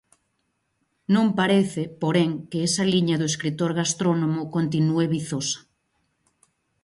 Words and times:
Non 1.15 1.27
parece, 1.39 1.81
porén, 2.01 2.31
que 2.49 2.59
esa 2.67 2.83
liña 2.93 3.19
do 3.19 3.29
escritor 3.31 3.71
gastrónomo 3.79 4.41
continúe 4.55 5.05
vizosa. 5.15 5.59